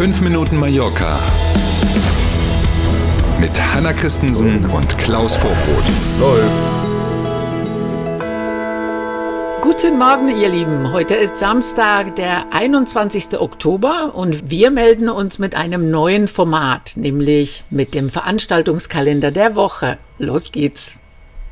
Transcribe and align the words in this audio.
5 0.00 0.22
Minuten 0.22 0.56
Mallorca 0.56 1.20
mit 3.38 3.50
Hanna 3.60 3.92
Christensen 3.92 4.64
und 4.70 4.96
Klaus 4.96 5.36
Vorbrot. 5.36 5.84
Läuft. 6.18 6.50
Guten 9.60 9.98
Morgen, 9.98 10.28
ihr 10.28 10.48
Lieben. 10.48 10.90
Heute 10.90 11.16
ist 11.16 11.36
Samstag, 11.36 12.16
der 12.16 12.50
21. 12.50 13.38
Oktober 13.38 14.14
und 14.14 14.50
wir 14.50 14.70
melden 14.70 15.10
uns 15.10 15.38
mit 15.38 15.54
einem 15.54 15.90
neuen 15.90 16.28
Format, 16.28 16.92
nämlich 16.96 17.64
mit 17.68 17.94
dem 17.94 18.08
Veranstaltungskalender 18.08 19.30
der 19.30 19.54
Woche. 19.54 19.98
Los 20.16 20.50
geht's. 20.50 20.94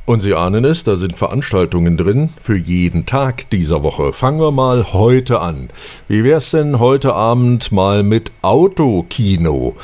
Und 0.08 0.20
Sie 0.20 0.32
ahnen 0.32 0.64
es, 0.64 0.84
da 0.84 0.96
sind 0.96 1.18
Veranstaltungen 1.18 1.98
drin 1.98 2.30
für 2.40 2.56
jeden 2.56 3.04
Tag 3.04 3.50
dieser 3.50 3.82
Woche. 3.82 4.14
Fangen 4.14 4.40
wir 4.40 4.52
mal 4.52 4.94
heute 4.94 5.42
an. 5.42 5.68
Wie 6.08 6.24
wär's 6.24 6.50
denn 6.52 6.78
heute 6.78 7.12
Abend 7.12 7.72
mal 7.72 8.02
mit 8.02 8.32
Autokino? 8.40 9.76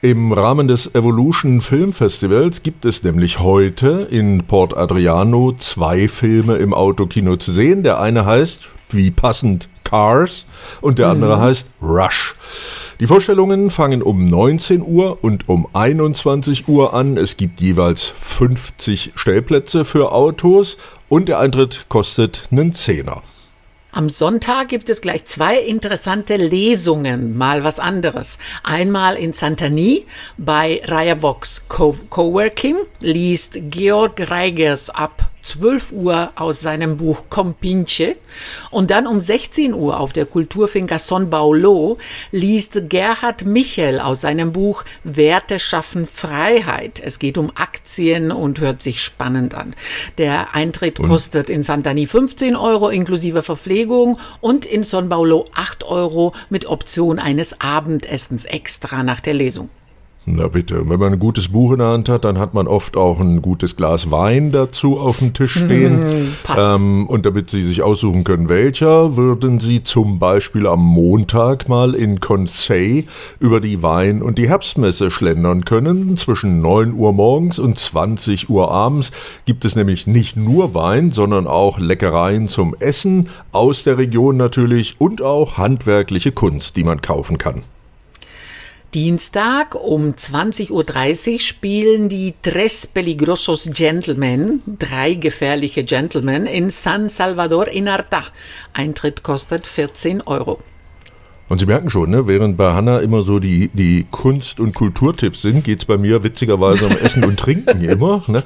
Im 0.00 0.30
Rahmen 0.30 0.68
des 0.68 0.94
Evolution 0.94 1.60
Film 1.60 1.92
Festivals 1.92 2.62
gibt 2.62 2.84
es 2.84 3.02
nämlich 3.02 3.40
heute 3.40 4.06
in 4.08 4.44
Port 4.44 4.76
Adriano 4.76 5.52
zwei 5.58 6.06
Filme 6.06 6.58
im 6.58 6.74
Autokino 6.74 7.34
zu 7.34 7.50
sehen. 7.50 7.82
Der 7.82 8.00
eine 8.00 8.24
heißt, 8.24 8.70
wie 8.90 9.10
passend, 9.10 9.68
Cars 9.82 10.46
und 10.80 11.00
der 11.00 11.08
andere 11.08 11.40
heißt 11.40 11.66
Rush. 11.82 12.36
Die 13.02 13.08
Vorstellungen 13.08 13.70
fangen 13.70 14.00
um 14.00 14.26
19 14.26 14.80
Uhr 14.80 15.18
und 15.24 15.48
um 15.48 15.66
21 15.72 16.68
Uhr 16.68 16.94
an. 16.94 17.16
Es 17.16 17.36
gibt 17.36 17.60
jeweils 17.60 18.14
50 18.16 19.10
Stellplätze 19.16 19.84
für 19.84 20.12
Autos 20.12 20.76
und 21.08 21.28
der 21.28 21.40
Eintritt 21.40 21.86
kostet 21.88 22.46
einen 22.52 22.72
Zehner. 22.72 23.24
Am 23.94 24.08
Sonntag 24.08 24.68
gibt 24.68 24.88
es 24.88 25.02
gleich 25.02 25.26
zwei 25.26 25.58
interessante 25.58 26.36
Lesungen, 26.36 27.36
mal 27.36 27.62
was 27.62 27.78
anderes. 27.78 28.38
Einmal 28.62 29.16
in 29.16 29.34
Santani 29.34 30.06
bei 30.38 30.80
Raya 30.86 31.14
Co 31.68 31.94
Coworking 32.08 32.76
liest 33.00 33.58
Georg 33.68 34.30
Reigers 34.30 34.88
ab 34.88 35.28
12 35.42 35.92
Uhr 35.92 36.32
aus 36.36 36.60
seinem 36.60 36.96
Buch 36.96 37.24
Compinche 37.28 38.16
und 38.70 38.90
dann 38.90 39.06
um 39.06 39.20
16 39.20 39.74
Uhr 39.74 40.00
auf 40.00 40.12
der 40.12 40.24
Kulturfinca 40.24 40.98
Son 40.98 41.28
Paulo 41.28 41.98
liest 42.30 42.88
Gerhard 42.88 43.44
Michel 43.44 44.00
aus 44.00 44.22
seinem 44.22 44.52
Buch 44.52 44.84
Werte 45.04 45.58
schaffen 45.58 46.06
Freiheit. 46.06 47.00
Es 47.04 47.18
geht 47.18 47.36
um 47.36 47.50
Aktien 47.82 48.30
und 48.30 48.60
hört 48.60 48.80
sich 48.80 49.02
spannend 49.02 49.56
an. 49.56 49.74
Der 50.16 50.54
Eintritt 50.54 51.00
und? 51.00 51.08
kostet 51.08 51.50
in 51.50 51.64
Santani 51.64 52.06
15 52.06 52.54
Euro 52.54 52.88
inklusive 52.88 53.42
Verpflegung 53.42 54.20
und 54.40 54.64
in 54.64 54.84
Son 54.84 55.08
Paulo 55.08 55.46
8 55.54 55.82
Euro 55.82 56.32
mit 56.48 56.66
Option 56.66 57.18
eines 57.18 57.60
Abendessens 57.60 58.44
extra 58.44 59.02
nach 59.02 59.18
der 59.18 59.34
Lesung. 59.34 59.68
Na 60.24 60.46
bitte, 60.46 60.88
wenn 60.88 61.00
man 61.00 61.14
ein 61.14 61.18
gutes 61.18 61.48
Buch 61.48 61.72
in 61.72 61.80
der 61.80 61.88
Hand 61.88 62.08
hat, 62.08 62.24
dann 62.24 62.38
hat 62.38 62.54
man 62.54 62.68
oft 62.68 62.96
auch 62.96 63.18
ein 63.18 63.42
gutes 63.42 63.74
Glas 63.74 64.12
Wein 64.12 64.52
dazu 64.52 64.96
auf 64.96 65.18
dem 65.18 65.34
Tisch 65.34 65.58
stehen. 65.58 66.28
ähm, 66.56 67.08
und 67.08 67.26
damit 67.26 67.50
Sie 67.50 67.62
sich 67.62 67.82
aussuchen 67.82 68.22
können, 68.22 68.48
welcher, 68.48 69.16
würden 69.16 69.58
Sie 69.58 69.82
zum 69.82 70.20
Beispiel 70.20 70.68
am 70.68 70.78
Montag 70.78 71.68
mal 71.68 71.94
in 71.94 72.20
Conseil 72.20 73.04
über 73.40 73.60
die 73.60 73.82
Wein- 73.82 74.22
und 74.22 74.38
die 74.38 74.48
Herbstmesse 74.48 75.10
schlendern 75.10 75.64
können. 75.64 76.16
Zwischen 76.16 76.60
9 76.60 76.94
Uhr 76.94 77.12
morgens 77.12 77.58
und 77.58 77.76
20 77.76 78.48
Uhr 78.48 78.70
abends 78.70 79.10
gibt 79.44 79.64
es 79.64 79.74
nämlich 79.74 80.06
nicht 80.06 80.36
nur 80.36 80.72
Wein, 80.72 81.10
sondern 81.10 81.48
auch 81.48 81.80
Leckereien 81.80 82.46
zum 82.46 82.76
Essen 82.78 83.28
aus 83.50 83.82
der 83.82 83.98
Region 83.98 84.36
natürlich 84.36 85.00
und 85.00 85.20
auch 85.20 85.58
handwerkliche 85.58 86.30
Kunst, 86.30 86.76
die 86.76 86.84
man 86.84 87.00
kaufen 87.00 87.38
kann. 87.38 87.62
Dienstag 88.94 89.74
um 89.74 90.12
20.30 90.12 91.32
Uhr 91.32 91.40
spielen 91.40 92.10
die 92.10 92.34
Tres 92.42 92.86
Peligrosos 92.86 93.70
Gentlemen, 93.72 94.62
drei 94.66 95.14
gefährliche 95.14 95.82
Gentlemen, 95.82 96.44
in 96.44 96.68
San 96.68 97.08
Salvador 97.08 97.68
in 97.68 97.88
Arta. 97.88 98.22
Eintritt 98.74 99.22
kostet 99.22 99.66
14 99.66 100.20
Euro. 100.20 100.58
Und 101.52 101.58
Sie 101.58 101.66
merken 101.66 101.90
schon, 101.90 102.08
ne, 102.08 102.26
während 102.26 102.56
bei 102.56 102.72
Hanna 102.72 103.00
immer 103.00 103.24
so 103.24 103.38
die, 103.38 103.68
die 103.74 104.06
Kunst- 104.10 104.58
und 104.58 104.74
Kulturtipps 104.74 105.42
sind, 105.42 105.64
geht 105.64 105.80
es 105.80 105.84
bei 105.84 105.98
mir 105.98 106.22
witzigerweise 106.22 106.86
um 106.86 106.96
Essen 106.96 107.26
und 107.26 107.38
Trinken 107.38 107.84
immer. 107.84 108.22
Ne? 108.26 108.42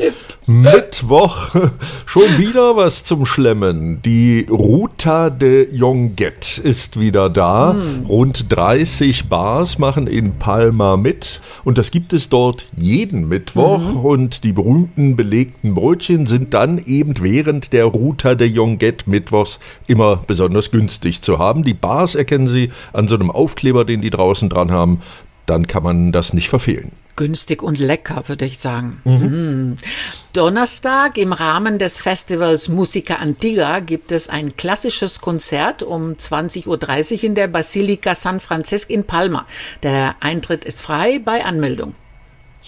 Mittwoch 0.48 1.54
schon 2.04 2.36
wieder 2.36 2.76
was 2.76 3.04
zum 3.04 3.24
Schlemmen. 3.24 4.02
Die 4.02 4.48
Ruta 4.50 5.30
de 5.30 5.72
Jonguet 5.72 6.58
ist 6.58 6.98
wieder 6.98 7.30
da. 7.30 7.74
Mm. 7.74 8.06
Rund 8.06 8.46
30 8.48 9.28
Bars 9.28 9.78
machen 9.78 10.08
in 10.08 10.40
Palma 10.40 10.96
mit. 10.96 11.40
Und 11.62 11.78
das 11.78 11.92
gibt 11.92 12.12
es 12.12 12.28
dort 12.28 12.66
jeden 12.76 13.28
Mittwoch. 13.28 13.78
Mm. 13.78 14.04
Und 14.04 14.42
die 14.42 14.52
berühmten 14.52 15.14
belegten 15.14 15.74
Brötchen 15.74 16.26
sind 16.26 16.54
dann 16.54 16.78
eben 16.84 17.14
während 17.20 17.72
der 17.72 17.84
Ruta 17.84 18.34
de 18.34 18.48
Jonguet 18.48 19.06
Mittwochs 19.06 19.60
immer 19.86 20.24
besonders 20.26 20.72
günstig 20.72 21.22
zu 21.22 21.38
haben. 21.38 21.62
Die 21.62 21.74
Bars 21.74 22.16
erkennen 22.16 22.48
Sie 22.48 22.72
an 22.96 23.08
so 23.08 23.14
einem 23.14 23.30
Aufkleber, 23.30 23.84
den 23.84 24.00
die 24.00 24.10
draußen 24.10 24.48
dran 24.48 24.70
haben, 24.70 25.00
dann 25.46 25.66
kann 25.66 25.82
man 25.82 26.12
das 26.12 26.32
nicht 26.32 26.48
verfehlen. 26.48 26.92
Günstig 27.14 27.62
und 27.62 27.78
lecker, 27.78 28.24
würde 28.26 28.44
ich 28.44 28.58
sagen. 28.58 29.00
Mhm. 29.04 29.12
Mhm. 29.12 29.76
Donnerstag 30.34 31.16
im 31.16 31.32
Rahmen 31.32 31.78
des 31.78 31.98
Festivals 31.98 32.68
Musica 32.68 33.14
Antigua 33.14 33.80
gibt 33.80 34.12
es 34.12 34.28
ein 34.28 34.56
klassisches 34.56 35.20
Konzert 35.22 35.82
um 35.82 36.12
20.30 36.12 36.66
Uhr 37.16 37.24
in 37.24 37.34
der 37.34 37.48
Basilika 37.48 38.14
San 38.14 38.38
Francisco 38.38 38.92
in 38.92 39.04
Palma. 39.04 39.46
Der 39.82 40.16
Eintritt 40.20 40.66
ist 40.66 40.82
frei 40.82 41.18
bei 41.18 41.42
Anmeldung. 41.42 41.94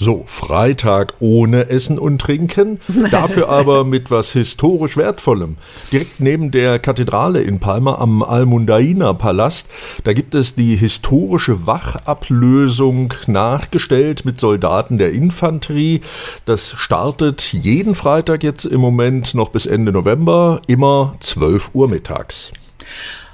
So, 0.01 0.23
Freitag 0.29 1.15
ohne 1.19 1.71
Essen 1.71 1.99
und 1.99 2.21
Trinken, 2.21 2.79
dafür 3.11 3.49
aber 3.49 3.83
mit 3.83 4.13
was 4.13 4.31
historisch 4.31 4.97
Wertvollem. 4.97 5.57
Direkt 5.91 6.21
neben 6.21 6.53
der 6.53 6.79
Kathedrale 6.79 7.43
in 7.43 7.59
Palma 7.59 7.97
am 7.97 8.23
Almundaina 8.23 9.13
Palast, 9.15 9.67
da 10.05 10.13
gibt 10.13 10.37
es 10.37 10.55
die 10.55 10.77
historische 10.77 11.67
Wachablösung 11.67 13.13
nachgestellt 13.27 14.25
mit 14.25 14.39
Soldaten 14.39 14.99
der 14.99 15.11
Infanterie. 15.11 16.03
Das 16.45 16.75
startet 16.77 17.53
jeden 17.53 17.97
Freitag 17.97 18.45
jetzt 18.45 18.67
im 18.67 18.81
Moment 18.81 19.35
noch 19.35 19.49
bis 19.49 19.67
Ende 19.67 19.91
November, 19.91 20.63
immer 20.69 21.17
12 21.19 21.71
Uhr 21.73 21.89
mittags. 21.89 22.53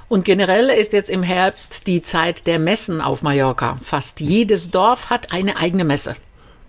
Und 0.07 0.25
generell 0.25 0.69
ist 0.69 0.93
jetzt 0.93 1.11
im 1.11 1.21
Herbst 1.21 1.85
die 1.85 2.01
Zeit 2.01 2.47
der 2.47 2.57
Messen 2.57 3.01
auf 3.01 3.21
Mallorca. 3.21 3.77
Fast 3.83 4.19
jedes 4.19 4.71
Dorf 4.71 5.11
hat 5.11 5.31
eine 5.31 5.57
eigene 5.57 5.83
Messe. 5.83 6.15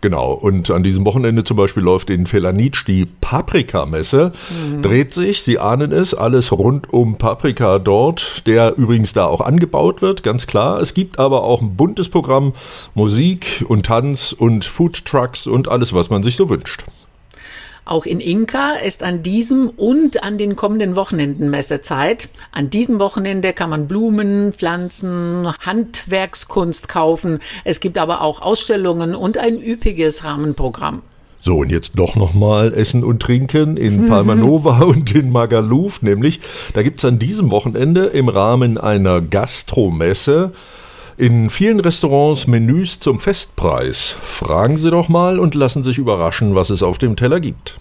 Genau, 0.02 0.32
und 0.32 0.70
an 0.70 0.82
diesem 0.82 1.06
Wochenende 1.06 1.42
zum 1.42 1.56
Beispiel 1.56 1.82
läuft 1.82 2.10
in 2.10 2.26
Felanitsch 2.26 2.86
die 2.86 3.06
Paprika-Messe. 3.06 4.32
Mhm. 4.70 4.82
Dreht 4.82 5.12
sich, 5.12 5.42
Sie 5.42 5.58
ahnen 5.58 5.90
es, 5.90 6.12
alles 6.14 6.52
rund 6.52 6.92
um 6.92 7.16
Paprika 7.16 7.78
dort, 7.78 8.46
der 8.46 8.76
übrigens 8.76 9.14
da 9.14 9.24
auch 9.24 9.40
angebaut 9.40 10.02
wird, 10.02 10.22
ganz 10.22 10.46
klar. 10.46 10.80
Es 10.80 10.92
gibt 10.94 11.18
aber 11.18 11.44
auch 11.44 11.62
ein 11.62 11.76
buntes 11.76 12.08
Programm, 12.08 12.52
Musik 12.94 13.64
und 13.68 13.86
Tanz 13.86 14.32
und 14.32 14.64
Foodtrucks 14.64 15.46
und 15.46 15.68
alles, 15.68 15.92
was 15.94 16.10
man 16.10 16.22
sich 16.22 16.36
so 16.36 16.48
wünscht. 16.50 16.84
Auch 17.88 18.04
in 18.04 18.18
Inka 18.18 18.72
ist 18.72 19.04
an 19.04 19.22
diesem 19.22 19.68
und 19.68 20.24
an 20.24 20.38
den 20.38 20.56
kommenden 20.56 20.96
Wochenenden 20.96 21.50
Messezeit. 21.50 22.28
An 22.50 22.68
diesem 22.68 22.98
Wochenende 22.98 23.52
kann 23.52 23.70
man 23.70 23.86
Blumen, 23.86 24.52
Pflanzen, 24.52 25.46
Handwerkskunst 25.64 26.88
kaufen. 26.88 27.38
Es 27.62 27.78
gibt 27.78 27.96
aber 27.96 28.22
auch 28.22 28.42
Ausstellungen 28.42 29.14
und 29.14 29.38
ein 29.38 29.62
üppiges 29.62 30.24
Rahmenprogramm. 30.24 31.02
So, 31.40 31.58
und 31.58 31.70
jetzt 31.70 31.92
doch 31.94 32.16
nochmal 32.16 32.74
Essen 32.74 33.04
und 33.04 33.22
Trinken 33.22 33.76
in 33.76 34.06
Palmanova 34.08 34.80
und 34.80 35.14
in 35.14 35.30
Magaluf, 35.30 36.02
nämlich 36.02 36.40
da 36.74 36.82
gibt 36.82 36.98
es 36.98 37.04
an 37.04 37.20
diesem 37.20 37.52
Wochenende 37.52 38.06
im 38.06 38.28
Rahmen 38.28 38.78
einer 38.78 39.20
Gastromesse 39.20 40.50
in 41.16 41.50
vielen 41.50 41.80
Restaurants 41.80 42.46
Menüs 42.46 43.00
zum 43.00 43.20
Festpreis. 43.20 44.16
Fragen 44.22 44.76
Sie 44.76 44.90
doch 44.90 45.08
mal 45.08 45.38
und 45.38 45.54
lassen 45.54 45.84
sich 45.84 45.98
überraschen, 45.98 46.54
was 46.54 46.70
es 46.70 46.82
auf 46.82 46.98
dem 46.98 47.16
Teller 47.16 47.40
gibt. 47.40 47.78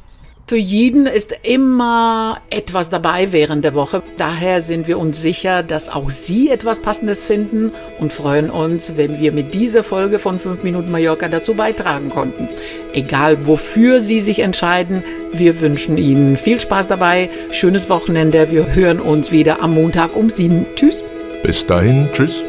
Für 0.48 0.58
jeden 0.58 1.08
ist 1.08 1.36
immer 1.42 2.38
etwas 2.52 2.92
dabei 2.92 3.32
während 3.32 3.66
der 3.66 3.74
Woche. 3.74 4.04
Daher 4.18 4.62
sind 4.62 4.88
wir 4.88 5.00
uns 5.00 5.20
sicher, 5.20 5.64
dass 5.64 5.90
auch 5.90 6.12
Sie 6.12 6.50
etwas 6.50 6.82
Passendes 6.82 7.26
finden 7.26 7.72
und 8.00 8.14
freuen 8.14 8.52
uns, 8.52 8.96
wenn 8.96 9.20
wir 9.20 9.32
mit 9.32 9.56
dieser 9.56 9.84
Folge 9.84 10.20
von 10.20 10.38
5 10.38 10.62
Minuten 10.62 10.92
Mallorca 10.92 11.30
dazu 11.30 11.56
beitragen 11.56 12.12
konnten. 12.12 12.48
Egal 12.94 13.48
wofür 13.48 14.00
Sie 14.00 14.20
sich 14.20 14.40
entscheiden, 14.42 15.04
wir 15.32 15.62
wünschen 15.62 15.98
Ihnen 15.98 16.38
viel 16.38 16.62
Spaß 16.62 16.88
dabei, 16.88 17.32
schönes 17.50 17.90
Wochenende. 17.90 18.52
Wir 18.52 18.76
hören 18.76 19.00
uns 19.00 19.32
wieder 19.32 19.64
am 19.64 19.74
Montag 19.74 20.16
um 20.16 20.30
7. 20.30 20.68
Tschüss. 20.76 21.04
Bis 21.42 21.66
dahin, 21.66 22.10
tschüss. 22.14 22.44